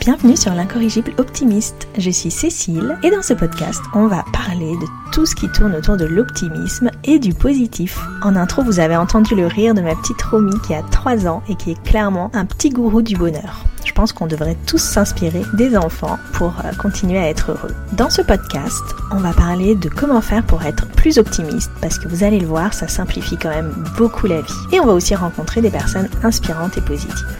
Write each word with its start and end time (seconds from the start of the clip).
Bienvenue 0.00 0.36
sur 0.36 0.54
l'incorrigible 0.54 1.12
optimiste. 1.18 1.88
Je 1.98 2.10
suis 2.10 2.30
Cécile 2.30 2.96
et 3.02 3.10
dans 3.10 3.22
ce 3.22 3.34
podcast, 3.34 3.82
on 3.92 4.06
va 4.06 4.24
parler 4.32 4.76
de 4.76 4.86
tout 5.10 5.26
ce 5.26 5.34
qui 5.34 5.50
tourne 5.50 5.74
autour 5.74 5.96
de 5.96 6.04
l'optimisme 6.04 6.92
et 7.02 7.18
du 7.18 7.34
positif. 7.34 7.98
En 8.22 8.36
intro, 8.36 8.62
vous 8.62 8.78
avez 8.78 8.96
entendu 8.96 9.34
le 9.34 9.48
rire 9.48 9.74
de 9.74 9.80
ma 9.80 9.96
petite 9.96 10.22
Romy 10.22 10.54
qui 10.64 10.74
a 10.74 10.82
3 10.82 11.26
ans 11.26 11.42
et 11.48 11.56
qui 11.56 11.72
est 11.72 11.82
clairement 11.82 12.30
un 12.34 12.44
petit 12.44 12.70
gourou 12.70 13.02
du 13.02 13.16
bonheur. 13.16 13.64
Pense 13.96 14.12
qu'on 14.12 14.26
devrait 14.26 14.58
tous 14.66 14.78
s'inspirer 14.78 15.40
des 15.54 15.74
enfants 15.74 16.18
pour 16.34 16.52
euh, 16.64 16.72
continuer 16.78 17.18
à 17.18 17.30
être 17.30 17.52
heureux. 17.52 17.74
Dans 17.92 18.10
ce 18.10 18.20
podcast, 18.20 18.84
on 19.10 19.16
va 19.16 19.32
parler 19.32 19.74
de 19.74 19.88
comment 19.88 20.20
faire 20.20 20.44
pour 20.44 20.62
être 20.64 20.86
plus 20.88 21.16
optimiste 21.16 21.72
parce 21.80 21.98
que 21.98 22.06
vous 22.06 22.22
allez 22.22 22.38
le 22.38 22.46
voir, 22.46 22.74
ça 22.74 22.88
simplifie 22.88 23.38
quand 23.38 23.48
même 23.48 23.72
beaucoup 23.96 24.26
la 24.26 24.42
vie. 24.42 24.52
Et 24.72 24.80
on 24.80 24.86
va 24.86 24.92
aussi 24.92 25.14
rencontrer 25.14 25.62
des 25.62 25.70
personnes 25.70 26.10
inspirantes 26.22 26.76
et 26.76 26.82
positives. 26.82 27.38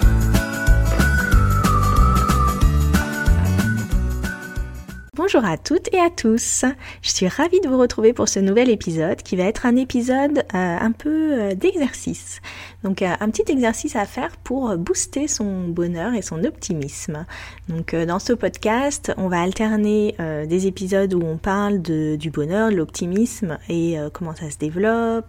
Bonjour 5.27 5.45
à 5.45 5.59
toutes 5.59 5.93
et 5.93 5.99
à 5.99 6.09
tous. 6.09 6.65
Je 7.03 7.11
suis 7.11 7.27
ravie 7.27 7.61
de 7.61 7.69
vous 7.69 7.79
retrouver 7.79 8.13
pour 8.13 8.29
ce 8.29 8.39
nouvel 8.39 8.71
épisode 8.71 9.25
qui 9.25 9.35
va 9.35 9.43
être 9.43 9.67
un 9.67 9.75
épisode 9.75 10.39
euh, 10.39 10.79
un 10.81 10.93
peu 10.93 11.33
euh, 11.33 11.55
d'exercice. 11.57 12.41
Donc 12.85 13.03
euh, 13.03 13.13
un 13.19 13.29
petit 13.31 13.51
exercice 13.51 13.97
à 13.97 14.07
faire 14.07 14.37
pour 14.37 14.77
booster 14.77 15.27
son 15.27 15.67
bonheur 15.67 16.15
et 16.15 16.23
son 16.23 16.45
optimisme. 16.45 17.27
Donc 17.69 17.93
dans 17.93 18.21
ce 18.21 18.35
podcast, 18.35 19.13
on 19.17 19.27
va 19.27 19.41
alterner 19.41 20.15
des 20.47 20.69
épisodes 20.69 21.13
où 21.13 21.21
on 21.25 21.39
parle 21.39 21.83
de, 21.83 22.15
du 22.15 22.31
bonheur, 22.31 22.71
de 22.71 22.77
l'optimisme 22.77 23.59
et 23.69 23.97
comment 24.13 24.37
ça 24.37 24.49
se 24.49 24.59
développe, 24.59 25.27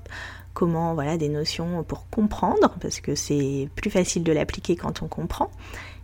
comment 0.54 0.94
voilà 0.94 1.18
des 1.18 1.30
notions 1.30 1.84
pour 1.84 2.08
comprendre 2.12 2.76
parce 2.80 3.00
que 3.00 3.16
c'est 3.16 3.68
plus 3.76 3.90
facile 3.90 4.24
de 4.24 4.32
l'appliquer 4.32 4.76
quand 4.76 5.02
on 5.02 5.08
comprend 5.08 5.50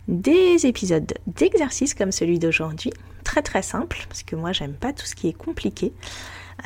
des 0.08 0.66
épisodes 0.66 1.12
d'exercice 1.26 1.94
comme 1.94 2.12
celui 2.12 2.38
d'aujourd'hui, 2.38 2.92
très 3.24 3.42
très 3.42 3.62
simple, 3.62 4.04
parce 4.08 4.22
que 4.22 4.36
moi 4.36 4.52
j'aime 4.52 4.74
pas 4.74 4.92
tout 4.92 5.06
ce 5.06 5.14
qui 5.14 5.28
est 5.28 5.32
compliqué. 5.32 5.92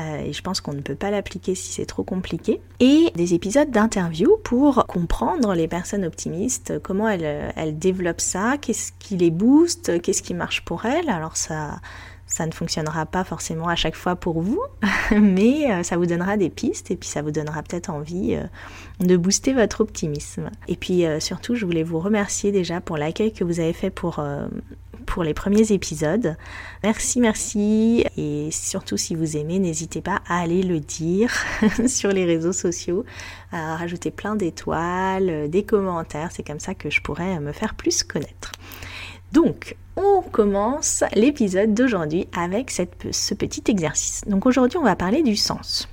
Euh, 0.01 0.19
et 0.19 0.33
je 0.33 0.43
pense 0.43 0.61
qu'on 0.61 0.75
ne 0.75 0.81
peut 0.81 0.95
pas 0.95 1.11
l'appliquer 1.11 1.55
si 1.55 1.73
c'est 1.73 1.87
trop 1.87 2.03
compliqué. 2.03 2.61
Et 2.79 3.11
des 3.17 3.35
épisodes 3.35 3.71
d'interview 3.71 4.37
pour 4.45 4.87
comprendre 4.87 5.55
les 5.55 5.67
personnes 5.67 6.05
optimistes, 6.05 6.79
comment 6.83 7.09
elles, 7.09 7.53
elles 7.57 7.79
développent 7.79 8.21
ça, 8.21 8.57
qu'est-ce 8.61 8.93
qui 8.99 9.17
les 9.17 9.31
booste, 9.31 10.01
qu'est-ce 10.03 10.23
qui 10.23 10.35
marche 10.35 10.65
pour 10.65 10.85
elles. 10.85 11.09
Alors 11.09 11.37
ça, 11.37 11.81
ça 12.29 12.47
ne 12.47 12.53
fonctionnera 12.53 13.07
pas 13.07 13.25
forcément 13.25 13.69
à 13.69 13.75
chaque 13.75 13.97
fois 13.97 14.15
pour 14.15 14.43
vous, 14.43 14.61
mais 15.11 15.73
euh, 15.73 15.83
ça 15.83 15.97
vous 15.97 16.07
donnera 16.07 16.37
des 16.37 16.51
pistes 16.51 16.91
et 16.91 16.97
puis 16.97 17.09
ça 17.09 17.23
vous 17.23 17.31
donnera 17.31 17.63
peut-être 17.63 17.91
envie 17.91 18.35
euh, 18.35 18.45
de 19.05 19.17
booster 19.17 19.55
votre 19.55 19.81
optimisme. 19.81 20.51
Et 20.69 20.77
puis 20.77 21.07
euh, 21.07 21.21
surtout, 21.21 21.55
je 21.55 21.65
voulais 21.65 21.83
vous 21.83 21.99
remercier 21.99 22.53
déjà 22.53 22.81
pour 22.81 22.99
l'accueil 22.99 23.33
que 23.33 23.45
vous 23.45 23.61
avez 23.61 23.73
fait 23.73 23.89
pour, 23.89 24.23
pour 25.07 25.25
les 25.25 25.33
premiers 25.33 25.73
épisodes. 25.73 26.37
Merci, 26.83 27.21
merci. 27.21 28.05
Et 28.19 28.51
surtout, 28.51 28.99
si 28.99 29.15
vous 29.15 29.39
aimez, 29.39 29.59
n'hésitez 29.59 30.03
pas 30.03 30.21
à 30.29 30.41
aller 30.41 30.63
le 30.63 30.81
dire 30.81 31.33
sur 31.87 32.11
les 32.11 32.27
réseaux 32.27 32.53
sociaux, 32.53 33.07
à 33.53 33.77
rajouter 33.77 34.11
plein 34.11 34.37
d'étoiles, 34.37 35.49
des 35.49 35.63
commentaires. 35.63 36.29
C'est 36.33 36.47
comme 36.47 36.61
ça 36.61 36.75
que 36.75 36.91
je 36.91 37.01
pourrais 37.01 37.41
me 37.41 37.53
faire 37.53 37.75
plus 37.75 38.03
connaître. 38.03 38.53
Donc, 39.33 39.77
on 39.97 40.23
commence 40.23 41.05
l'épisode 41.15 41.75
d'aujourd'hui 41.75 42.29
avec 42.37 42.71
ce 42.71 43.35
petit 43.35 43.65
exercice. 43.69 44.23
Donc 44.27 44.47
aujourd'hui, 44.47 44.79
on 44.79 44.85
va 44.85 44.97
parler 44.97 45.23
du 45.23 45.37
sens. 45.37 45.89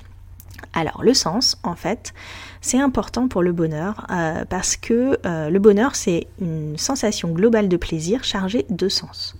Alors 0.74 1.04
le 1.04 1.14
sens, 1.14 1.58
en 1.64 1.76
fait, 1.76 2.14
c'est 2.62 2.80
important 2.80 3.28
pour 3.28 3.42
le 3.42 3.54
bonheur 3.54 4.06
euh, 4.12 4.46
parce 4.46 4.76
que 4.76 5.18
euh, 5.26 5.50
le 5.50 5.60
bonheur, 5.60 5.96
c'est 5.96 6.28
une 6.40 6.78
sensation 6.78 7.30
globale 7.30 7.70
de 7.70 7.78
plaisir 7.78 8.24
chargée 8.24 8.66
de 8.70 8.90
sens. 8.90 9.38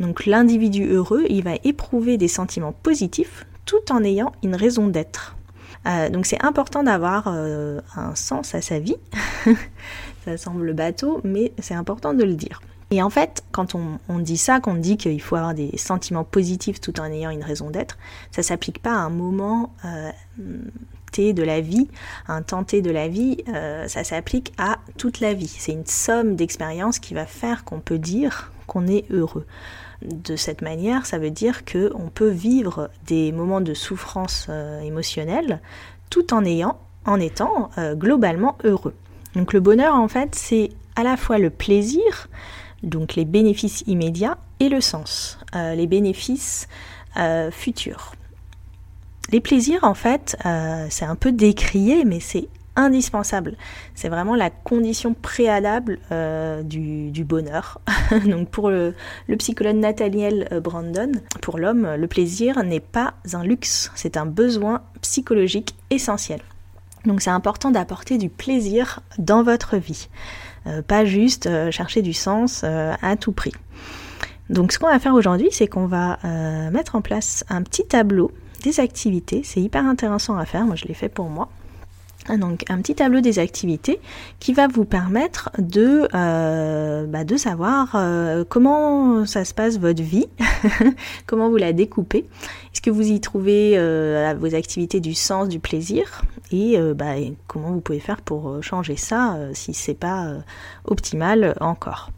Donc 0.00 0.26
l'individu 0.26 0.86
heureux, 0.86 1.24
il 1.28 1.44
va 1.44 1.54
éprouver 1.64 2.16
des 2.16 2.28
sentiments 2.28 2.72
positifs 2.72 3.46
tout 3.66 3.92
en 3.92 4.02
ayant 4.02 4.32
une 4.42 4.56
raison 4.56 4.88
d'être. 4.88 5.36
Euh, 5.86 6.08
donc 6.08 6.26
c'est 6.26 6.42
important 6.42 6.82
d'avoir 6.82 7.28
un 7.28 8.14
sens 8.14 8.54
à 8.54 8.62
sa 8.62 8.78
vie. 8.78 8.96
Ça 10.24 10.36
semble 10.36 10.72
bateau, 10.72 11.20
mais 11.24 11.52
c'est 11.58 11.74
important 11.74 12.12
de 12.14 12.24
le 12.24 12.34
dire. 12.34 12.60
Et 12.92 13.02
en 13.02 13.10
fait, 13.10 13.44
quand 13.52 13.76
on, 13.76 14.18
dit 14.18 14.36
ça, 14.36 14.58
qu'on 14.58 14.74
dit 14.74 14.96
qu'il 14.96 15.22
faut 15.22 15.36
avoir 15.36 15.54
des 15.54 15.76
sentiments 15.76 16.24
positifs 16.24 16.80
tout 16.80 16.98
en 16.98 17.04
ayant 17.04 17.30
une 17.30 17.44
raison 17.44 17.70
d'être, 17.70 17.96
ça 18.32 18.42
s'applique 18.42 18.82
pas 18.82 18.90
à 18.90 18.98
un 18.98 19.10
moment 19.10 19.72
euh, 19.84 20.10
T 21.12 21.32
de 21.32 21.44
la 21.44 21.60
vie, 21.60 21.88
un 22.26 22.42
temps 22.42 22.64
T 22.64 22.82
de 22.82 22.90
la 22.90 23.06
vie, 23.06 23.44
euh, 23.48 23.86
ça 23.86 24.02
s'applique 24.02 24.52
à 24.58 24.78
toute 24.98 25.20
la 25.20 25.34
vie. 25.34 25.46
C'est 25.46 25.70
une 25.70 25.86
somme 25.86 26.34
d'expériences 26.34 26.98
qui 26.98 27.14
va 27.14 27.26
faire 27.26 27.64
qu'on 27.64 27.78
peut 27.78 27.98
dire 27.98 28.50
qu'on 28.66 28.88
est 28.88 29.04
heureux. 29.12 29.46
De 30.02 30.34
cette 30.34 30.60
manière, 30.60 31.06
ça 31.06 31.18
veut 31.18 31.30
dire 31.30 31.64
qu'on 31.64 32.10
peut 32.12 32.30
vivre 32.30 32.90
des 33.06 33.30
moments 33.30 33.60
de 33.60 33.74
souffrance 33.74 34.46
euh, 34.48 34.80
émotionnelle 34.80 35.60
tout 36.08 36.34
en 36.34 36.44
ayant, 36.44 36.76
en 37.04 37.20
étant 37.20 37.70
globalement 37.94 38.58
heureux. 38.64 38.94
Donc 39.36 39.52
le 39.52 39.60
bonheur, 39.60 39.94
en 39.94 40.08
fait, 40.08 40.34
c'est 40.34 40.70
à 40.96 41.04
la 41.04 41.16
fois 41.16 41.38
le 41.38 41.50
plaisir, 41.50 42.28
donc 42.82 43.14
les 43.14 43.24
bénéfices 43.24 43.82
immédiats 43.86 44.38
et 44.58 44.68
le 44.68 44.80
sens, 44.80 45.38
euh, 45.54 45.74
les 45.74 45.86
bénéfices 45.86 46.68
euh, 47.16 47.50
futurs. 47.50 48.12
Les 49.32 49.40
plaisirs, 49.40 49.84
en 49.84 49.94
fait, 49.94 50.36
euh, 50.44 50.86
c'est 50.90 51.04
un 51.04 51.14
peu 51.14 51.32
décrié, 51.32 52.04
mais 52.04 52.20
c'est 52.20 52.48
indispensable. 52.76 53.56
C'est 53.94 54.08
vraiment 54.08 54.34
la 54.34 54.48
condition 54.48 55.14
préalable 55.14 55.98
du, 56.64 57.24
bonheur. 57.24 57.80
Donc 58.26 58.48
pour 58.48 58.70
le, 58.70 58.94
le 59.28 59.36
psychologue 59.36 59.76
Nathaniel 59.76 60.48
Brandon, 60.62 61.12
pour 61.42 61.58
l'homme, 61.58 61.94
le 61.96 62.06
plaisir 62.06 62.62
n'est 62.64 62.80
pas 62.80 63.14
un 63.32 63.44
luxe, 63.44 63.90
c'est 63.94 64.16
un 64.16 64.24
besoin 64.24 64.82
psychologique 65.02 65.74
essentiel. 65.90 66.40
Donc 67.04 67.22
c'est 67.22 67.30
important 67.30 67.70
d'apporter 67.70 68.18
du 68.18 68.28
plaisir 68.28 69.00
dans 69.18 69.42
votre 69.42 69.76
vie. 69.76 70.08
Euh, 70.66 70.82
pas 70.82 71.04
juste 71.04 71.46
euh, 71.46 71.70
chercher 71.70 72.02
du 72.02 72.12
sens 72.12 72.62
euh, 72.64 72.92
à 73.00 73.16
tout 73.16 73.32
prix. 73.32 73.52
Donc 74.50 74.72
ce 74.72 74.78
qu'on 74.78 74.88
va 74.88 74.98
faire 74.98 75.14
aujourd'hui, 75.14 75.48
c'est 75.52 75.68
qu'on 75.68 75.86
va 75.86 76.18
mettre 76.72 76.96
en 76.96 77.00
place 77.02 77.44
un 77.48 77.62
petit 77.62 77.86
tableau 77.86 78.32
des 78.64 78.80
activités. 78.80 79.42
C'est 79.44 79.60
hyper 79.60 79.86
intéressant 79.86 80.36
à 80.36 80.44
faire, 80.44 80.64
moi 80.64 80.74
je 80.74 80.86
l'ai 80.86 80.94
fait 80.94 81.08
pour 81.08 81.28
moi. 81.28 81.48
Ah, 82.32 82.36
donc 82.36 82.64
un 82.68 82.78
petit 82.78 82.94
tableau 82.94 83.20
des 83.20 83.40
activités 83.40 84.00
qui 84.38 84.52
va 84.52 84.68
vous 84.68 84.84
permettre 84.84 85.50
de, 85.58 86.06
bah, 87.06 87.24
de 87.24 87.36
savoir 87.36 87.96
comment 88.48 89.26
ça 89.26 89.44
se 89.44 89.52
passe 89.52 89.78
votre 89.78 90.02
vie, 90.02 90.28
comment 91.26 91.48
vous 91.48 91.56
la 91.56 91.72
découpez, 91.72 92.28
est-ce 92.72 92.80
que 92.80 92.90
vous 92.90 93.10
y 93.10 93.20
trouvez 93.20 93.76
à 93.76 94.34
vos 94.34 94.54
activités 94.54 95.00
du 95.00 95.14
sens, 95.14 95.48
du 95.48 95.58
plaisir, 95.58 96.22
et 96.52 96.78
euh, 96.78 96.94
bah, 96.94 97.14
comment 97.46 97.70
vous 97.70 97.80
pouvez 97.80 98.00
faire 98.00 98.20
pour 98.22 98.48
euh, 98.48 98.62
changer 98.62 98.96
ça 98.96 99.34
euh, 99.34 99.50
si 99.54 99.72
c'est 99.72 99.94
pas 99.94 100.34
optimal 100.84 101.54
encore? 101.60 102.10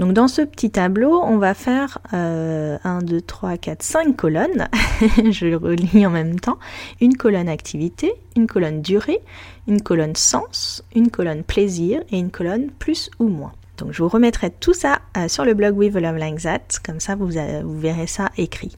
Donc 0.00 0.14
dans 0.14 0.28
ce 0.28 0.40
petit 0.40 0.70
tableau, 0.70 1.20
on 1.22 1.36
va 1.36 1.52
faire 1.52 1.98
1, 2.12 2.78
2, 3.02 3.20
3, 3.20 3.58
4, 3.58 3.82
5 3.82 4.16
colonnes. 4.16 4.66
Je 5.30 5.54
relis 5.54 6.06
en 6.06 6.10
même 6.10 6.40
temps. 6.40 6.58
Une 7.02 7.18
colonne 7.18 7.50
activité, 7.50 8.14
une 8.34 8.46
colonne 8.46 8.80
durée, 8.80 9.20
une 9.68 9.82
colonne 9.82 10.16
sens, 10.16 10.82
une 10.94 11.10
colonne 11.10 11.42
plaisir 11.42 12.00
et 12.10 12.18
une 12.18 12.30
colonne 12.30 12.70
plus 12.78 13.10
ou 13.18 13.28
moins. 13.28 13.52
Donc 13.76 13.92
je 13.92 14.02
vous 14.02 14.08
remettrai 14.08 14.48
tout 14.48 14.72
ça 14.72 15.00
sur 15.28 15.44
le 15.44 15.52
blog 15.52 15.76
With 15.76 15.94
Love 15.94 16.16
Like 16.16 16.40
That, 16.40 16.80
comme 16.82 16.98
ça 16.98 17.14
vous, 17.14 17.28
vous 17.28 17.78
verrez 17.78 18.06
ça 18.06 18.30
écrit. 18.38 18.74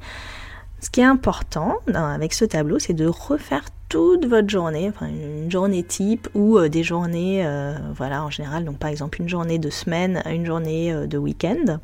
Ce 0.81 0.91
qui 0.91 1.03
est 1.03 1.05
important 1.05 1.79
avec 1.95 2.35
ce 2.35 2.45
tableau, 2.45 2.81
c'est 2.81 2.95
de 2.95 3.07
refaire 3.07 3.63
toute 3.93 4.25
votre 4.25 4.49
journée, 4.49 4.89
enfin 4.89 5.07
une 5.09 5.51
journée 5.51 5.83
type 5.83 6.27
ou 6.33 6.57
euh, 6.57 6.71
des 6.71 6.83
journées, 6.83 7.45
euh, 7.45 7.77
voilà, 7.95 8.25
en 8.25 8.31
général, 8.31 8.65
donc 8.65 8.79
par 8.79 8.89
exemple 8.89 9.21
une 9.21 9.29
journée 9.29 9.59
de 9.59 9.69
semaine, 9.69 10.23
une 10.25 10.47
journée 10.47 10.91
euh, 10.95 11.07
de 11.07 11.19
week-end, 11.19 11.79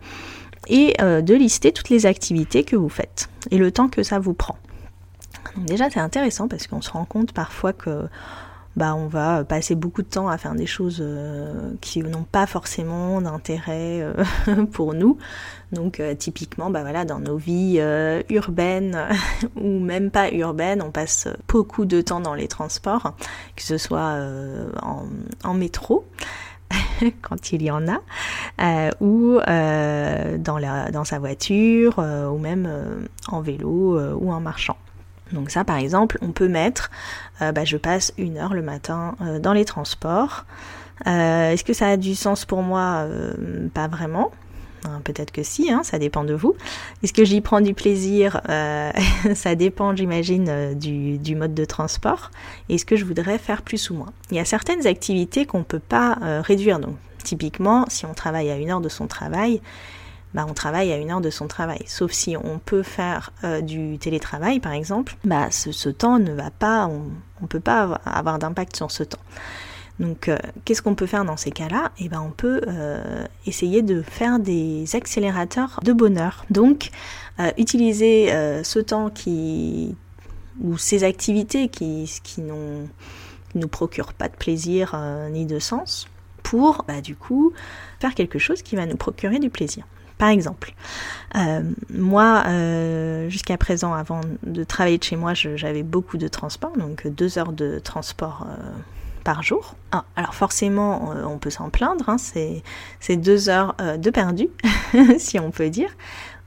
et 0.68 0.94
de 0.98 1.34
lister 1.34 1.70
toutes 1.70 1.90
les 1.90 2.06
activités 2.06 2.64
que 2.64 2.76
vous 2.76 2.88
faites 2.88 3.28
et 3.50 3.58
le 3.58 3.70
temps 3.70 3.88
que 3.88 4.02
ça 4.02 4.18
vous 4.18 4.32
prend. 4.32 4.56
Déjà 5.56 5.90
c'est 5.90 6.00
intéressant 6.00 6.48
parce 6.48 6.66
qu'on 6.66 6.80
se 6.80 6.90
rend 6.90 7.04
compte 7.04 7.32
parfois 7.32 7.74
que 7.74 8.06
bah, 8.78 8.94
on 8.94 9.08
va 9.08 9.42
passer 9.42 9.74
beaucoup 9.74 10.02
de 10.02 10.06
temps 10.06 10.28
à 10.28 10.38
faire 10.38 10.54
des 10.54 10.66
choses 10.66 11.00
euh, 11.00 11.72
qui 11.80 12.00
n'ont 12.00 12.22
pas 12.22 12.46
forcément 12.46 13.20
d'intérêt 13.20 14.02
euh, 14.02 14.14
pour 14.72 14.94
nous. 14.94 15.18
Donc 15.72 15.98
euh, 15.98 16.14
typiquement, 16.14 16.70
bah, 16.70 17.04
dans 17.04 17.18
nos 17.18 17.36
vies 17.36 17.80
urbaines 18.30 19.08
ou 19.56 19.80
même 19.80 20.12
pas 20.12 20.30
urbaines, 20.30 20.80
on 20.80 20.92
passe 20.92 21.26
beaucoup 21.48 21.86
de 21.86 22.00
temps 22.00 22.20
dans 22.20 22.34
les 22.34 22.46
transports, 22.46 23.14
que 23.56 23.62
ce 23.64 23.78
soit 23.78 24.16
en, 25.42 25.54
métro. 25.54 26.06
quand 27.22 27.52
il 27.52 27.62
y 27.62 27.70
en 27.70 27.82
a, 27.88 28.90
ou 29.00 29.40
dans, 29.40 30.90
dans 30.92 31.04
sa 31.04 31.18
voiture, 31.18 31.98
ou 31.98 32.38
même 32.38 32.68
en 33.26 33.40
vélo 33.40 33.98
ou 34.14 34.30
en 34.30 34.40
marchant. 34.40 34.76
Donc 35.32 35.50
ça, 35.50 35.64
par 35.64 35.76
exemple, 35.76 36.18
on 36.22 36.32
peut 36.32 36.48
mettre, 36.48 36.90
bah, 37.40 37.64
je 37.64 37.76
passe 37.76 38.12
une 38.18 38.38
heure 38.38 38.54
le 38.54 38.62
matin 38.62 39.14
dans 39.40 39.52
les 39.52 39.64
transports. 39.64 40.46
Est-ce 41.04 41.64
que 41.64 41.72
ça 41.72 41.88
a 41.88 41.96
du 41.96 42.14
sens 42.14 42.44
pour 42.44 42.62
moi? 42.62 43.06
Pas 43.74 43.88
vraiment. 43.88 44.32
Hein, 44.84 45.00
peut-être 45.04 45.32
que 45.32 45.42
si, 45.42 45.70
hein, 45.70 45.82
ça 45.82 45.98
dépend 45.98 46.24
de 46.24 46.34
vous. 46.34 46.54
Est-ce 47.02 47.12
que 47.12 47.24
j'y 47.24 47.40
prends 47.40 47.60
du 47.60 47.74
plaisir? 47.74 48.40
Euh, 48.48 48.92
Ça 49.34 49.54
dépend, 49.54 49.94
j'imagine, 49.94 50.46
euh, 50.48 50.74
du, 50.74 51.36
mode 51.36 51.54
de 51.54 51.64
transport. 51.64 52.30
Est-ce 52.68 52.84
que 52.84 52.96
je 52.96 53.04
voudrais 53.04 53.38
faire 53.38 53.62
plus 53.62 53.90
ou 53.90 53.94
moins? 53.94 54.12
Il 54.30 54.36
y 54.36 54.40
a 54.40 54.44
certaines 54.44 54.86
activités 54.86 55.46
qu'on 55.46 55.60
ne 55.60 55.64
peut 55.64 55.78
pas 55.80 56.18
euh, 56.22 56.40
réduire. 56.40 56.78
Donc, 56.78 56.96
typiquement, 57.24 57.84
si 57.88 58.06
on 58.06 58.14
travaille 58.14 58.50
à 58.50 58.56
une 58.56 58.70
heure 58.70 58.80
de 58.80 58.88
son 58.88 59.06
travail, 59.06 59.60
bah, 60.42 60.46
on 60.48 60.54
travaille 60.54 60.92
à 60.92 60.96
une 60.96 61.10
heure 61.10 61.20
de 61.20 61.30
son 61.30 61.48
travail. 61.48 61.82
Sauf 61.86 62.12
si 62.12 62.36
on 62.36 62.58
peut 62.58 62.82
faire 62.82 63.32
du 63.62 63.98
télétravail, 63.98 64.60
par 64.60 64.72
exemple, 64.72 65.16
bah, 65.24 65.50
ce, 65.50 65.88
temps 65.88 66.18
ne 66.18 66.32
va 66.32 66.50
pas, 66.50 66.86
on 66.86 67.02
ne 67.42 67.46
peut 67.46 67.60
pas 67.60 68.00
avoir 68.04 68.38
d'impact 68.38 68.76
sur 68.76 68.90
ce 68.90 69.02
temps. 69.02 69.18
Donc, 69.98 70.28
euh, 70.28 70.38
qu'est-ce 70.64 70.80
qu'on 70.80 70.94
peut 70.94 71.06
faire 71.06 71.24
dans 71.24 71.36
ces 71.36 71.50
cas-là? 71.50 71.90
Eh 71.98 72.08
ben, 72.08 72.20
on 72.20 72.30
peut 72.30 72.60
euh, 72.68 73.24
essayer 73.46 73.82
de 73.82 74.02
faire 74.02 74.38
des 74.38 74.84
accélérateurs 74.94 75.80
de 75.82 75.92
bonheur. 75.92 76.44
Donc, 76.50 76.90
euh, 77.40 77.50
utiliser 77.58 78.28
ce 78.62 78.78
temps 78.78 79.10
qui 79.10 79.96
ou 80.60 80.76
ces 80.76 81.04
activités 81.04 81.68
qui, 81.68 82.20
qui 82.24 82.40
ne 82.40 82.84
nous 83.54 83.68
procurent 83.68 84.12
pas 84.12 84.28
de 84.28 84.34
plaisir 84.34 85.00
ni 85.30 85.46
de 85.46 85.60
sens 85.60 86.08
pour, 86.42 86.84
bah, 86.88 87.00
du 87.00 87.14
coup, 87.14 87.52
faire 88.00 88.14
quelque 88.14 88.38
chose 88.38 88.62
qui 88.62 88.74
va 88.74 88.86
nous 88.86 88.96
procurer 88.96 89.38
du 89.38 89.50
plaisir. 89.50 89.84
Par 90.18 90.28
exemple, 90.28 90.74
moi, 91.90 92.44
jusqu'à 93.28 93.56
présent, 93.56 93.94
avant 93.94 94.20
de 94.42 94.64
travailler 94.64 94.98
de 94.98 95.04
chez 95.04 95.16
moi, 95.16 95.32
j'avais 95.34 95.82
beaucoup 95.82 96.18
de 96.18 96.28
transport, 96.28 96.76
donc 96.76 97.06
deux 97.06 97.38
heures 97.38 97.52
de 97.52 97.78
transport 97.78 98.46
par 99.28 99.42
jour. 99.42 99.74
Ah, 99.92 100.04
alors 100.16 100.34
forcément, 100.34 101.12
euh, 101.12 101.24
on 101.24 101.36
peut 101.36 101.50
s'en 101.50 101.68
plaindre, 101.68 102.08
hein, 102.08 102.16
c'est 102.16 103.16
deux 103.16 103.50
heures 103.50 103.74
euh, 103.78 103.98
de 103.98 104.08
perdu, 104.08 104.48
si 105.18 105.38
on 105.38 105.50
peut 105.50 105.68
dire. 105.68 105.90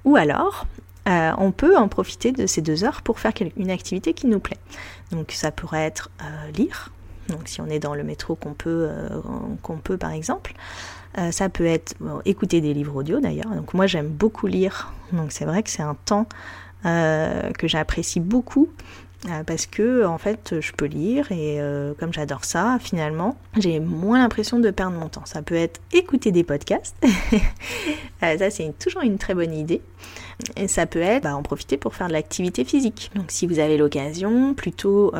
Ou 0.03 0.15
alors, 0.15 0.65
euh, 1.07 1.31
on 1.37 1.51
peut 1.51 1.77
en 1.77 1.87
profiter 1.87 2.31
de 2.31 2.47
ces 2.47 2.63
deux 2.63 2.83
heures 2.83 3.03
pour 3.03 3.19
faire 3.19 3.33
une 3.55 3.69
activité 3.69 4.15
qui 4.15 4.25
nous 4.25 4.39
plaît. 4.39 4.57
Donc 5.11 5.31
ça 5.31 5.51
pourrait 5.51 5.85
être 5.85 6.09
lire, 6.57 6.91
donc 7.27 7.47
si 7.47 7.61
on 7.61 7.67
est 7.67 7.77
dans 7.77 7.93
le 7.93 8.03
métro 8.03 8.33
qu'on 8.33 8.55
peut, 8.55 8.89
qu'on 9.61 9.77
peut 9.77 9.97
par 9.97 10.11
exemple. 10.11 10.53
Ça 11.31 11.49
peut 11.49 11.65
être 11.65 11.95
écouter 12.25 12.61
des 12.61 12.73
livres 12.73 12.95
audio 12.95 13.19
d'ailleurs. 13.19 13.49
Donc 13.49 13.73
moi 13.73 13.87
j'aime 13.87 14.07
beaucoup 14.07 14.47
lire, 14.47 14.93
donc 15.11 15.31
c'est 15.31 15.45
vrai 15.45 15.63
que 15.63 15.69
c'est 15.69 15.83
un 15.83 15.95
temps 16.05 16.27
que 16.83 17.67
j'apprécie 17.67 18.19
beaucoup 18.19 18.69
euh, 19.29 19.43
parce 19.43 19.67
que 19.67 20.03
en 20.03 20.17
fait 20.17 20.59
je 20.61 20.71
peux 20.71 20.85
lire 20.85 21.31
et 21.31 21.61
euh, 21.61 21.93
comme 21.99 22.11
j'adore 22.11 22.43
ça 22.43 22.79
finalement 22.81 23.37
j'ai 23.55 23.79
moins 23.79 24.17
l'impression 24.17 24.57
de 24.57 24.71
perdre 24.71 24.97
mon 24.97 25.09
temps. 25.09 25.25
Ça 25.25 25.43
peut 25.43 25.55
être 25.55 25.79
écouter 25.93 26.31
des 26.31 26.43
podcasts. 26.43 26.95
Euh, 28.23 28.37
ça 28.37 28.51
c'est 28.51 28.71
toujours 28.77 29.01
une 29.01 29.17
très 29.17 29.33
bonne 29.33 29.51
idée. 29.51 29.81
Et 30.55 30.67
ça 30.67 30.85
peut 30.85 31.01
être 31.01 31.23
bah, 31.23 31.35
en 31.35 31.41
profiter 31.41 31.75
pour 31.75 31.95
faire 31.95 32.07
de 32.07 32.13
l'activité 32.13 32.63
physique. 32.63 33.09
Donc 33.15 33.25
si 33.29 33.47
vous 33.47 33.57
avez 33.57 33.77
l'occasion 33.77 34.53
plutôt 34.53 35.11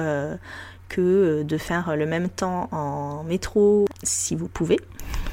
que 0.92 1.44
de 1.44 1.58
faire 1.58 1.96
le 1.96 2.06
même 2.06 2.30
temps 2.30 2.68
en 2.72 3.24
métro 3.24 3.86
si 4.04 4.36
vous 4.36 4.48
pouvez 4.48 4.80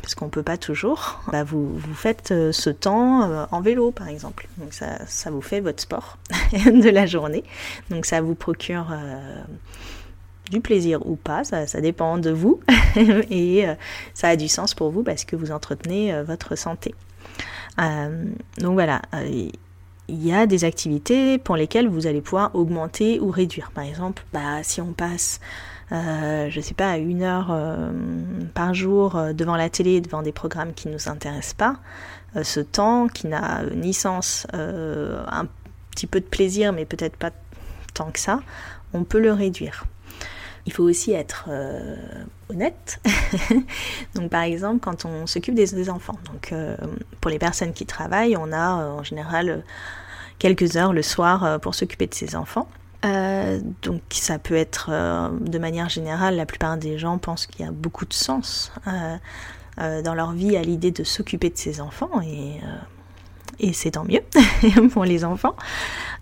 parce 0.08 0.14
qu'on 0.14 0.24
ne 0.26 0.30
peut 0.30 0.42
pas 0.42 0.56
toujours, 0.56 1.20
bah 1.30 1.44
vous, 1.44 1.78
faites 1.94 2.30
euh, 2.30 2.50
ce 2.50 2.70
temps 2.70 3.30
euh, 3.30 3.44
en 3.50 3.60
vélo 3.60 3.90
par 3.90 4.08
exemple. 4.08 4.48
Donc 4.56 4.72
ça, 4.72 5.30
vous 5.30 5.42
fait 5.42 5.60
votre 5.60 5.82
sport 5.82 6.16
de 6.52 6.88
la 6.88 7.04
journée. 7.04 7.44
Donc 7.90 8.06
ça 8.06 8.22
vous 8.22 8.34
procure 8.34 8.86
euh, 8.90 9.42
du 10.50 10.60
plaisir 10.60 11.06
ou 11.06 11.16
pas, 11.16 11.44
ça, 11.44 11.66
ça 11.66 11.82
dépend 11.82 12.16
de 12.16 12.30
vous. 12.30 12.60
Et 13.30 13.66
ça 14.14 14.28
a 14.28 14.36
du 14.36 14.48
sens 14.48 14.72
pour 14.72 14.90
vous 14.90 15.02
parce 15.02 15.26
que 15.26 15.36
vous 15.36 15.52
entretenez 15.52 16.22
votre 16.22 16.56
santé. 16.56 16.94
donc 17.76 18.72
voilà, 18.72 19.02
il 20.08 20.26
y 20.26 20.32
a 20.32 20.46
des 20.46 20.64
activités 20.64 21.38
pour 21.38 21.56
lesquelles 21.56 21.88
vous 21.88 22.06
allez 22.06 22.20
pouvoir 22.20 22.54
augmenter 22.54 23.20
ou 23.20 23.30
réduire. 23.30 23.70
Par 23.72 23.84
exemple, 23.84 24.24
bah, 24.32 24.62
si 24.62 24.80
on 24.80 24.92
passe 24.92 25.40
euh, 25.90 26.50
je 26.50 26.60
sais 26.60 26.74
pas, 26.74 26.98
une 26.98 27.22
heure 27.22 27.48
euh, 27.50 27.90
par 28.52 28.74
jour 28.74 29.16
euh, 29.16 29.32
devant 29.32 29.56
la 29.56 29.70
télé, 29.70 30.00
devant 30.00 30.22
des 30.22 30.32
programmes 30.32 30.74
qui 30.74 30.88
ne 30.88 30.92
nous 30.92 31.08
intéressent 31.08 31.54
pas, 31.54 31.76
ce 32.42 32.60
temps 32.60 33.08
qui 33.08 33.26
n'a 33.26 33.62
ni 33.74 33.94
sens, 33.94 34.46
un 34.52 35.46
petit 35.90 36.06
peu 36.06 36.20
de 36.20 36.26
plaisir, 36.26 36.74
mais 36.74 36.84
peut-être 36.84 37.16
pas 37.16 37.30
tant 37.94 38.10
que 38.10 38.20
ça, 38.20 38.40
on 38.92 39.02
peut 39.02 39.18
le 39.18 39.32
réduire. 39.32 39.86
Il 40.68 40.72
faut 40.72 40.84
aussi 40.84 41.12
être 41.12 41.48
honnête. 42.50 43.00
donc 44.14 44.28
par 44.28 44.42
exemple, 44.42 44.80
quand 44.80 45.06
on 45.06 45.26
s'occupe 45.26 45.54
des, 45.54 45.88
enfants, 45.88 46.18
donc 46.26 46.52
pour 47.22 47.30
les 47.30 47.38
personnes 47.38 47.72
qui 47.72 47.86
travaillent, 47.86 48.36
on 48.36 48.52
a 48.52 48.74
en 48.74 49.02
général 49.02 49.64
quelques 50.38 50.76
heures 50.76 50.92
le 50.92 51.00
soir 51.00 51.58
pour 51.60 51.74
s'occuper 51.74 52.06
de 52.06 52.12
ses 52.12 52.36
enfants. 52.36 52.68
Euh, 53.04 53.60
donc 53.82 54.02
ça 54.10 54.38
peut 54.38 54.56
être 54.56 54.88
euh, 54.90 55.28
de 55.40 55.58
manière 55.58 55.88
générale, 55.88 56.34
la 56.34 56.46
plupart 56.46 56.76
des 56.76 56.98
gens 56.98 57.18
pensent 57.18 57.46
qu'il 57.46 57.64
y 57.64 57.68
a 57.68 57.70
beaucoup 57.70 58.04
de 58.04 58.12
sens 58.12 58.72
euh, 58.88 60.02
dans 60.02 60.14
leur 60.14 60.32
vie 60.32 60.56
à 60.56 60.62
l'idée 60.62 60.90
de 60.90 61.04
s'occuper 61.04 61.48
de 61.50 61.56
ses 61.56 61.80
enfants 61.80 62.20
et 63.60 63.72
c'est 63.72 63.92
tant 63.92 64.04
mieux 64.04 64.22
pour 64.92 65.04
les 65.04 65.24
enfants. 65.24 65.56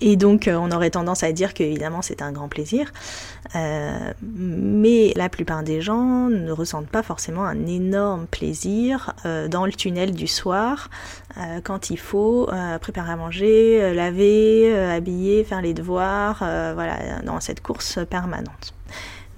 Et 0.01 0.17
donc 0.17 0.51
on 0.53 0.71
aurait 0.71 0.91
tendance 0.91 1.23
à 1.23 1.33
dire 1.33 1.55
qu'évidemment 1.55 2.03
c'est 2.03 2.23
un 2.23 2.33
grand 2.33 2.49
plaisir, 2.49 2.93
euh, 3.55 4.13
mais 4.23 5.13
la 5.17 5.29
plupart 5.29 5.63
des 5.63 5.81
gens 5.81 6.29
ne 6.29 6.51
ressentent 6.51 6.89
pas 6.89 7.03
forcément 7.03 7.45
un 7.45 7.67
énorme 7.67 8.27
plaisir 8.27 9.15
euh, 9.25 9.49
dans 9.49 9.67
le 9.67 9.73
tunnel 9.73 10.13
du 10.13 10.27
soir 10.27 10.91
euh, 11.37 11.61
quand 11.63 11.91
il 11.91 11.99
faut 11.99 12.49
préparer 12.81 13.13
à 13.13 13.17
manger, 13.17 13.95
laver, 13.95 14.77
habiller, 14.77 15.45
faire 15.45 15.63
les 15.63 15.75
devoirs, 15.75 16.39
voilà, 16.39 17.21
dans 17.25 17.41
cette 17.41 17.63
course 17.63 17.99
permanente. 18.09 18.75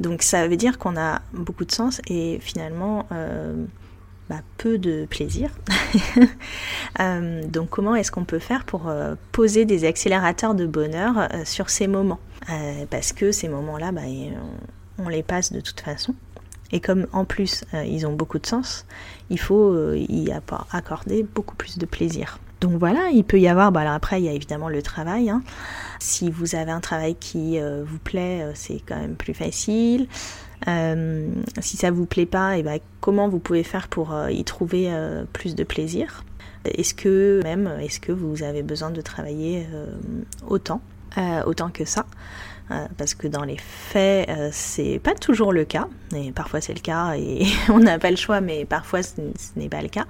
Donc 0.01 0.23
ça 0.23 0.47
veut 0.47 0.57
dire 0.57 0.79
qu'on 0.79 0.97
a 0.97 1.21
beaucoup 1.33 1.65
de 1.65 1.73
sens 1.73 2.01
et 2.09 2.39
finalement 2.41 3.07
bah, 4.29 4.43
peu 4.57 4.79
de 4.79 5.07
plaisir. 5.07 5.51
Euh, 7.01 7.45
donc 7.47 7.69
comment 7.69 7.95
est-ce 7.95 8.11
qu'on 8.11 8.25
peut 8.25 8.41
faire 8.41 8.65
pour 8.65 8.89
euh, 8.89 9.15
poser 9.31 9.65
des 9.65 9.85
accélérateurs 9.85 10.57
de 10.57 10.67
bonheur 10.67 11.15
euh, 11.19 11.45
sur 11.45 11.71
ces 11.71 11.87
moments? 11.87 12.19
Parce 12.91 13.13
que 13.13 13.31
ces 13.31 13.47
moments-là, 13.49 13.93
bah, 13.93 14.01
on, 14.99 15.09
les 15.09 15.23
passe 15.23 15.53
de 15.53 15.61
toute 15.61 15.81
façon. 15.81 16.15
Et 16.73 16.81
comme 16.81 17.07
en 17.13 17.25
plus 17.25 17.65
ils 17.87 18.07
ont 18.07 18.13
beaucoup 18.13 18.39
de 18.39 18.47
sens, 18.47 18.85
il 19.31 19.39
faut 19.39 19.93
y 19.95 20.33
accorder 20.73 21.23
beaucoup 21.23 21.55
plus 21.55 21.79
de 21.79 21.87
plaisir. 21.87 22.39
Donc 22.61 22.73
voilà, 22.73 23.11
il 23.13 23.23
peut 23.23 23.39
y 23.39 23.47
avoir, 23.47 23.71
bah 23.71 23.83
alors 23.83 23.93
après 23.93 24.21
il 24.21 24.25
y 24.25 24.29
a 24.29 24.33
évidemment 24.33 24.71
le 24.71 24.83
travail. 24.83 25.31
Hein. 25.31 25.43
Si 26.01 26.31
vous 26.31 26.57
avez 26.57 26.73
un 26.73 26.81
travail 26.81 27.15
qui 27.15 27.61
vous 27.61 27.99
plaît, 27.99 28.51
c'est 28.55 28.81
quand 28.85 28.97
même 28.97 29.15
plus 29.15 29.35
facile. 29.35 30.09
Euh, 30.67 31.29
si 31.61 31.77
ça 31.77 31.91
vous 31.91 32.07
plaît 32.07 32.27
pas, 32.27 32.57
et 32.57 32.61
eh 32.61 32.63
ben, 32.63 32.79
comment 33.01 33.29
vous 33.29 33.39
pouvez 33.39 33.63
faire 33.63 33.89
pour 33.89 34.13
euh, 34.13 34.31
y 34.31 34.43
trouver 34.45 34.87
euh, 34.89 35.25
plus 35.33 35.55
de 35.55 35.65
plaisir? 35.65 36.25
Est-ce 36.65 36.95
que 36.95 37.41
même, 37.45 37.71
est-ce 37.81 38.01
que 38.01 38.13
vous 38.13 38.43
avez 38.43 38.63
besoin 38.63 38.91
de 38.91 39.01
travailler 39.01 39.67
autant, 40.47 40.83
autant 41.47 41.71
que 41.71 41.87
ça? 41.87 42.05
Parce 42.99 43.15
que 43.15 43.27
dans 43.27 43.45
les 43.45 43.57
faits, 43.57 44.29
c'est 44.53 44.99
pas 44.99 45.15
toujours 45.15 45.53
le 45.53 45.65
cas, 45.65 45.89
et 46.15 46.33
parfois 46.33 46.61
c'est 46.61 46.75
le 46.75 46.81
cas 46.81 47.15
et 47.17 47.47
on 47.71 47.79
n'a 47.79 47.99
pas 47.99 48.11
le 48.11 48.17
choix, 48.17 48.43
mais 48.43 48.67
parfois 48.67 49.03
ce 49.03 49.15
n'est 49.57 49.71
pas 49.71 49.81
le 49.81 49.89
cas. 49.89 50.05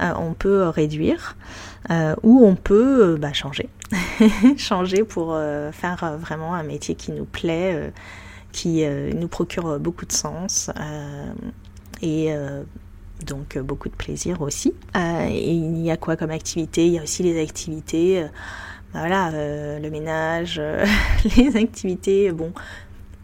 on 0.00 0.32
peut 0.32 0.66
réduire 0.68 1.36
ou 2.22 2.44
on 2.44 2.56
peut 2.56 3.16
bah, 3.20 3.34
changer, 3.34 3.68
changer 4.56 5.04
pour 5.04 5.38
faire 5.72 6.16
vraiment 6.18 6.54
un 6.54 6.64
métier 6.64 6.96
qui 6.96 7.12
nous 7.12 7.26
plaît 7.26 7.92
qui 8.52 8.84
euh, 8.84 9.12
nous 9.12 9.28
procure 9.28 9.80
beaucoup 9.80 10.06
de 10.06 10.12
sens 10.12 10.70
euh, 10.78 11.32
et 12.02 12.32
euh, 12.32 12.62
donc 13.26 13.58
beaucoup 13.58 13.88
de 13.88 13.94
plaisir 13.94 14.42
aussi. 14.42 14.74
et 14.94 15.52
il 15.52 15.78
y 15.78 15.90
a 15.90 15.96
quoi 15.96 16.16
comme 16.16 16.30
activité? 16.30 16.86
Il 16.86 16.92
y 16.92 16.98
a 16.98 17.02
aussi 17.02 17.22
les 17.22 17.40
activités, 17.40 18.24
bah 18.92 19.00
voilà, 19.06 19.30
le 19.78 19.90
ménage, 19.90 20.60
les 21.36 21.56
activités, 21.56 22.32
bon, 22.32 22.52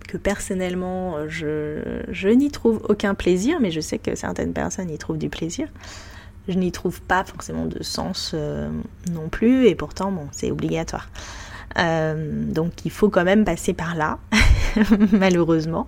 que 0.06 0.16
personnellement 0.16 1.28
je, 1.28 2.28
n'y 2.28 2.50
trouve 2.50 2.80
aucun 2.88 3.14
plaisir, 3.14 3.58
mais 3.60 3.72
je 3.72 3.80
sais 3.80 3.98
que 3.98 4.14
certaines 4.14 4.52
personnes 4.52 4.88
y 4.88 4.98
trouvent 4.98 5.18
du 5.18 5.28
plaisir. 5.28 5.66
Je 6.46 6.54
n'y 6.54 6.70
trouve 6.70 7.02
pas 7.02 7.24
forcément 7.24 7.66
de 7.66 7.82
sens 7.82 8.36
non 9.10 9.28
plus, 9.28 9.66
et 9.66 9.74
pourtant, 9.74 10.12
bon, 10.12 10.28
c'est 10.30 10.52
obligatoire. 10.52 11.08
donc 11.74 12.84
il 12.84 12.92
faut 12.92 13.08
quand 13.08 13.24
même 13.24 13.44
passer 13.44 13.72
par 13.72 13.96
là. 13.96 14.20
malheureusement. 15.12 15.86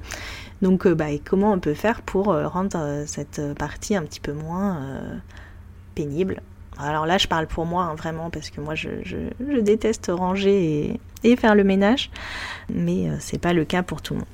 Donc 0.62 0.86
euh, 0.86 0.94
bah, 0.94 1.06
comment 1.24 1.52
on 1.52 1.58
peut 1.58 1.74
faire 1.74 2.02
pour 2.02 2.30
euh, 2.30 2.46
rendre 2.46 2.76
euh, 2.76 3.04
cette 3.06 3.40
partie 3.54 3.96
un 3.96 4.02
petit 4.02 4.20
peu 4.20 4.32
moins 4.32 4.80
pénible? 5.94 6.42
Alors 6.78 7.04
là, 7.04 7.18
je 7.18 7.26
parle 7.26 7.46
pour 7.46 7.66
moi, 7.66 7.84
hein, 7.84 7.94
vraiment, 7.94 8.30
parce 8.30 8.48
que 8.48 8.60
moi, 8.60 8.74
je, 8.74 8.88
déteste 9.60 10.10
ranger 10.14 10.98
et, 11.24 11.36
faire 11.36 11.54
le 11.54 11.64
ménage, 11.64 12.10
mais 12.72 13.10
c'est 13.18 13.38
pas 13.38 13.52
le 13.52 13.66
cas 13.66 13.82
pour 13.82 14.00
tout 14.00 14.14
le 14.14 14.20
monde. 14.20 14.28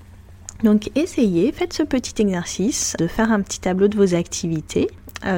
Donc 0.62 0.90
essayez, 0.94 1.50
faites 1.50 1.72
ce 1.72 1.82
petit 1.82 2.22
exercice 2.22 2.94
de 2.98 3.08
faire 3.08 3.32
un 3.32 3.42
petit 3.42 3.60
tableau 3.60 3.88
de 3.88 3.96
vos 3.96 4.14
activités 4.14 4.88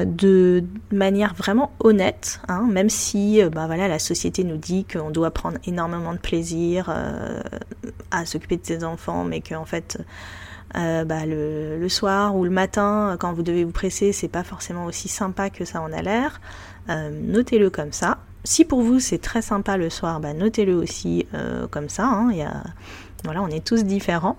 de 0.05 0.63
manière 0.91 1.33
vraiment 1.33 1.71
honnête, 1.79 2.41
hein, 2.47 2.67
même 2.69 2.89
si 2.89 3.41
euh, 3.41 3.49
bah, 3.49 3.67
la 3.67 3.99
société 3.99 4.43
nous 4.43 4.57
dit 4.57 4.85
qu'on 4.85 5.09
doit 5.09 5.31
prendre 5.31 5.57
énormément 5.65 6.13
de 6.13 6.19
plaisir 6.19 6.89
euh, 6.89 7.41
à 8.11 8.25
s'occuper 8.25 8.57
de 8.57 8.65
ses 8.65 8.83
enfants, 8.83 9.23
mais 9.23 9.41
qu'en 9.41 9.65
fait 9.65 9.97
bah, 10.73 11.25
le, 11.25 11.87
soir 11.89 12.35
ou 12.35 12.43
le 12.43 12.51
matin, 12.51 13.17
quand 13.19 13.33
vous 13.33 13.41
devez 13.41 13.63
vous 13.63 13.71
presser, 13.71 14.11
c'est 14.13 14.27
pas 14.27 14.43
forcément 14.43 14.85
aussi 14.85 15.07
sympa 15.07 15.49
que 15.49 15.65
ça 15.65 15.81
en 15.81 15.91
a 15.91 16.01
l'air. 16.01 16.39
notez-le 16.87 17.71
comme 17.71 17.91
ça. 17.91 18.19
Si 18.43 18.65
pour 18.65 18.81
vous 18.83 18.99
c'est 18.99 19.17
très 19.17 19.41
sympa 19.41 19.77
le 19.77 19.89
soir, 19.89 20.19
bah, 20.19 20.33
notez-le 20.33 20.75
aussi 20.75 21.25
comme 21.71 21.89
ça. 21.89 22.05
Hein. 22.05 22.31
Voilà, 23.23 23.41
on 23.41 23.47
est 23.47 23.65
tous 23.65 23.83
différents. 23.83 24.37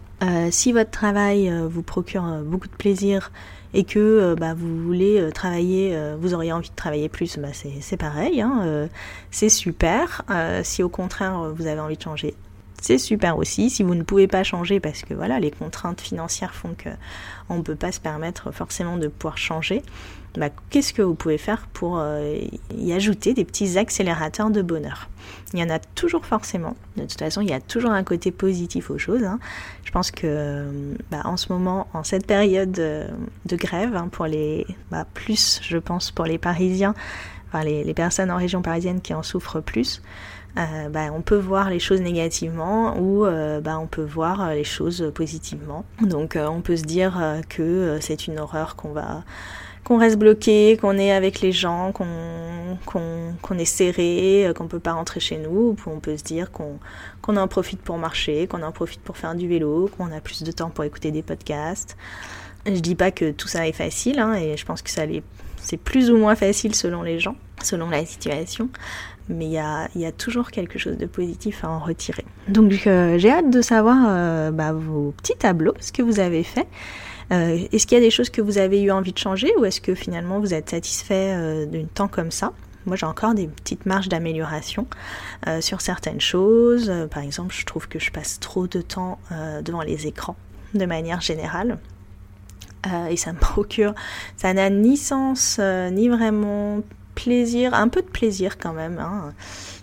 si 0.51 0.73
votre 0.73 0.91
travail 0.91 1.53
vous 1.69 1.83
procure 1.83 2.23
beaucoup 2.45 2.69
de 2.69 2.75
plaisir, 2.75 3.31
et 3.75 3.85
que 3.85 3.99
euh, 3.99 4.35
bah, 4.35 4.55
vous 4.55 4.83
voulez 4.83 5.21
euh, 5.21 5.31
travailler, 5.31 5.95
euh, 5.95 6.17
vous 6.21 6.35
auriez 6.35 6.53
envie 6.53 6.71
de 6.71 6.75
travailler 6.75 7.09
plus, 7.09 7.39
bah, 7.39 7.49
c'est 7.53 7.97
pareil, 7.97 8.41
hein, 8.41 8.89
c'est 9.31 9.49
super. 9.49 10.23
si 10.63 10.83
au 10.83 10.89
contraire 10.89 11.53
vous 11.55 11.67
avez 11.67 11.81
envie 11.81 11.97
de 11.97 12.03
changer, 12.03 12.35
c'est 12.81 12.99
super 12.99 13.37
aussi. 13.39 13.71
Si 13.71 13.83
vous 13.83 13.95
ne 13.95 14.03
pouvez 14.03 14.27
pas 14.27 14.43
changer 14.43 14.81
parce 14.81 15.03
que 15.03 15.15
voilà, 15.15 15.39
les 15.39 15.51
contraintes 15.51 16.01
financières 16.01 16.55
font 16.55 16.75
que 16.77 16.89
on 17.49 17.59
ne 17.59 17.63
peut 17.63 17.75
pas 17.75 17.93
se 17.93 18.01
permettre 18.01 18.53
forcément 18.53 18.97
de 18.97 19.09
pouvoir 19.09 19.39
changer, 19.39 19.83
bah, 20.37 20.49
qu'est-ce 20.71 20.93
que 20.93 21.03
vous 21.03 21.15
pouvez 21.15 21.39
faire 21.39 21.67
pour 21.73 21.99
euh, 21.99 22.39
y 22.77 22.93
ajouter 22.93 23.35
des 23.35 23.45
petits 23.45 23.79
accélérateurs 23.79 24.51
de 24.51 24.63
bonheur? 24.63 25.09
Il 25.53 25.59
y 25.59 25.63
en 25.65 25.71
a 25.71 25.81
toujours 25.81 26.25
forcément. 26.27 26.77
De 26.97 27.03
toute 27.03 27.19
façon, 27.19 27.41
il 27.41 27.51
y 27.51 27.53
a 27.53 27.61
toujours 27.61 27.91
un 27.91 28.05
côté 28.05 28.31
positif 28.31 28.91
aux 28.91 28.99
choses. 28.99 29.25
Hein. 29.25 29.41
Je 29.85 29.91
pense 29.91 30.13
que 30.13 30.67
bah, 31.11 31.23
en 31.25 31.37
ce 31.37 31.53
moment, 31.53 31.89
en 31.93 32.05
cette 32.05 32.27
période 32.27 32.79
euh, 32.79 33.09
de 33.47 33.57
grève, 33.57 33.97
hein, 33.97 34.09
pour 34.11 34.27
les 34.27 34.67
bah, 34.91 35.07
plus, 35.13 35.61
je 35.63 35.79
pense 35.79 36.13
pour 36.13 36.25
les 36.25 36.39
Parisiens, 36.39 36.95
enfin 37.49 37.65
les, 37.65 37.95
personnes 37.95 38.31
en 38.31 38.37
région 38.37 38.63
parisienne 38.63 39.01
qui 39.01 39.13
en 39.13 39.25
souffrent 39.25 39.61
plus, 39.61 40.03
euh, 40.57 40.89
bah, 40.89 41.07
on 41.13 41.21
peut 41.21 41.39
voir 41.39 41.69
les 41.69 41.81
choses 41.81 42.01
négativement 42.01 42.97
ou 42.97 43.27
euh, 43.27 43.61
on 43.67 43.89
peut 43.89 44.05
voir 44.05 44.51
les 44.51 44.65
choses 44.65 45.11
positivement. 45.13 45.85
Donc 46.01 46.39
on 46.41 46.61
peut 46.61 46.77
se 46.77 46.85
dire 46.85 47.21
que 47.49 47.99
c'est 48.01 48.29
une 48.29 48.39
horreur 48.39 48.77
qu'on 48.77 48.93
va 48.93 49.25
qu'on 49.85 49.99
reste 49.99 50.19
bloqué, 50.19 50.79
qu'on 50.81 50.99
est 50.99 51.13
avec 51.13 51.41
les 51.41 51.53
gens, 51.53 51.93
qu'on 51.93 52.07
qu'on 52.87 53.59
est 53.59 53.65
serré, 53.65 54.51
qu'on 54.57 54.69
peut 54.69 54.79
pas 54.79 54.93
rentrer 54.93 55.21
chez 55.21 55.39
nous, 55.39 55.71
ou 55.71 55.77
on 55.87 56.01
peut 56.01 56.17
se 56.17 56.23
dire 56.23 56.51
qu'on 56.51 56.79
en 57.37 57.49
profite 57.49 57.81
pour 57.81 57.99
marcher, 57.99 58.47
qu'on 58.47 58.63
en 58.63 58.73
profite 58.73 59.01
pour 59.01 59.17
faire 59.17 59.35
du 59.35 59.49
vélo, 59.49 59.91
qu'on 59.97 60.13
a 60.13 60.21
plus 60.21 60.43
de 60.43 60.53
temps 60.53 60.71
pour 60.71 60.85
écouter 60.85 61.11
des 61.11 61.23
podcasts. 61.23 61.97
Je 62.67 62.79
dis 62.81 62.95
pas 62.95 63.11
que 63.11 63.33
tout 63.33 63.49
ça 63.49 63.67
est 63.67 63.73
facile, 63.73 64.19
hein, 64.19 64.35
et 64.35 64.57
je 64.57 64.65
pense 64.65 64.83
que 64.83 64.91
ça 64.91 65.03
c'est 65.57 65.77
plus 65.77 66.11
ou 66.11 66.17
moins 66.17 66.37
facile 66.37 66.75
selon 66.75 67.03
les 67.03 67.19
gens, 67.19 67.37
selon 67.63 67.91
la 67.91 68.05
situation 68.07 68.71
mais 69.31 69.47
il 69.47 69.53
y 69.53 69.59
a, 69.59 69.89
y 69.95 70.05
a, 70.05 70.13
toujours 70.13 70.51
quelque 70.51 70.79
chose 70.79 70.97
de 70.97 71.07
positif 71.07 71.65
à 71.65 71.71
en 71.71 71.79
retirer. 71.79 72.25
Donc 72.49 72.87
euh, 72.87 73.17
j'ai 73.19 73.31
hâte 73.31 73.51
de 73.51 73.63
savoir 73.63 73.97
euh, 74.09 74.51
bah, 74.51 74.73
vos 74.73 75.13
petits 75.13 75.37
tableaux, 75.39 75.75
ce 75.81 75.93
que 75.93 76.03
vous 76.03 76.19
avez 76.19 76.43
fait. 76.43 76.67
Euh, 77.33 77.67
est-ce 77.73 77.87
qu'il 77.87 77.97
y 77.97 78.01
a 78.01 78.05
des 78.05 78.11
choses 78.11 78.31
que 78.31 78.41
vous 78.41 78.59
avez 78.59 78.83
eu 78.83 78.91
envie 78.91 79.13
de 79.13 79.19
changer 79.19 79.53
ou 79.59 79.65
est-ce 79.65 79.81
que 79.81 79.95
finalement 79.95 80.41
vous 80.41 80.53
êtes 80.55 80.71
satisfait 80.71 81.67
d'une 81.67 81.89
temps 81.89 82.09
comme 82.09 82.31
ça? 82.31 82.53
Moi, 82.87 82.97
j'ai 82.97 83.07
encore 83.07 83.35
des 83.35 83.47
petites 83.47 83.85
marges 83.85 84.09
d'amélioration 84.09 84.87
sur 85.61 85.83
certaines 85.83 86.21
choses. 86.21 86.91
par 87.11 87.23
exemple, 87.23 87.55
je 87.55 87.67
trouve 87.67 87.89
que 87.89 87.99
je 87.99 88.11
passe 88.11 88.41
trop 88.41 88.67
de 88.67 88.81
temps 88.81 89.19
devant 89.63 89.83
les 89.83 90.07
écrans 90.07 90.35
de 90.75 90.87
manière 90.87 91.21
générale. 91.21 91.79
et 93.11 93.17
ça 93.19 93.33
me 93.33 93.39
procure, 93.41 93.95
ça 94.37 94.55
n'a 94.55 94.71
ni 94.71 94.97
sens, 94.97 95.61
ni 95.93 96.09
vraiment 96.09 96.81
plaisir, 97.15 97.75
un 97.75 97.89
peu 97.89 98.03
de 98.03 98.09
plaisir 98.09 98.59
quand 98.59 98.73
même. 98.73 98.99
Hein. 98.99 99.35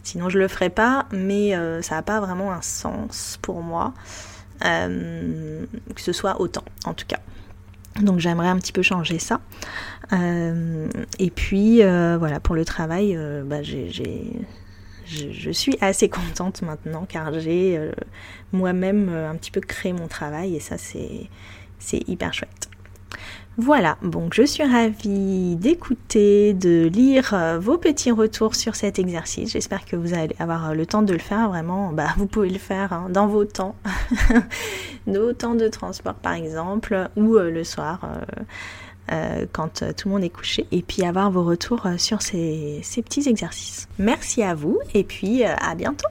Sinon, 0.04 0.30
je 0.30 0.40
le 0.40 0.48
ferais 0.48 0.70
pas, 0.70 1.06
mais 1.12 1.56
euh, 1.56 1.82
ça 1.82 1.96
n'a 1.96 2.02
pas 2.02 2.20
vraiment 2.20 2.52
un 2.52 2.62
sens 2.62 3.38
pour 3.42 3.62
moi, 3.62 3.94
euh, 4.66 5.66
que 5.94 6.02
ce 6.02 6.14
soit 6.14 6.40
autant, 6.40 6.64
en 6.86 6.94
tout 6.94 7.06
cas. 7.06 7.20
Donc 8.02 8.20
j'aimerais 8.20 8.48
un 8.48 8.58
petit 8.58 8.72
peu 8.72 8.82
changer 8.82 9.20
ça. 9.20 9.40
Euh, 10.14 10.88
et 11.20 11.30
puis 11.30 11.78
voilà, 11.78 12.40
pour 12.40 12.56
le 12.56 12.66
travail, 12.66 13.18
bah, 13.46 13.64
j'ai, 13.64 13.92
je, 15.06 15.32
je, 15.32 15.52
suis 15.52 15.78
assez 15.82 16.10
contente 16.10 16.62
maintenant 16.62 17.06
car 17.08 17.40
j'ai 17.40 17.80
moi-même 18.52 19.10
un 19.10 19.36
petit 19.36 19.52
peu 19.52 19.62
créé 19.62 19.94
mon 19.94 20.08
travail 20.08 20.56
et 20.56 20.60
ça 20.60 20.78
c'est 20.78 21.30
hyper 22.08 22.34
chouette. 22.34 22.67
Voilà, 23.60 23.98
donc 24.04 24.36
je 24.36 24.44
suis 24.44 24.62
ravie 24.62 25.56
d'écouter, 25.56 26.54
de 26.54 26.88
lire 26.94 27.34
euh, 27.34 27.58
vos 27.58 27.80
petits 27.80 28.12
retours 28.12 28.54
sur 28.54 28.76
cet 28.76 29.00
exercice. 29.00 29.52
J'espère 29.54 29.84
que 29.86 29.96
vous 29.96 30.14
allez 30.14 30.36
avoir 30.38 30.76
le 30.76 30.86
temps 30.86 31.02
de 31.02 31.12
le 31.12 31.18
faire. 31.18 31.50
Vraiment, 31.50 31.92
bah, 31.92 32.10
vous 32.18 32.28
pouvez 32.28 32.52
le 32.52 32.60
faire 32.60 32.94
hein, 32.94 33.08
dans 33.10 33.26
vos 33.26 33.46
temps, 33.46 33.74
nos 35.08 35.34
temps 35.34 35.56
de 35.56 35.68
transport 35.70 36.14
par 36.14 36.34
exemple, 36.34 37.10
ou 37.16 37.38
euh, 37.38 37.50
le 37.50 37.64
soir. 37.64 38.02
Euh, 39.10 39.46
quand 39.54 39.86
tout 39.96 40.10
le 40.10 40.14
monde 40.16 40.24
est 40.26 40.30
couché 40.30 40.68
et 40.74 40.82
puis 40.82 41.06
avoir 41.06 41.32
vos 41.32 41.46
retours 41.46 41.88
sur 41.98 42.22
ces 42.22 42.82
petits 42.98 43.30
exercices. 43.30 43.88
Merci 43.98 44.44
à 44.44 44.54
vous 44.54 44.80
et 44.94 45.06
puis 45.06 45.46
à 45.46 45.76
bientôt 45.76 46.10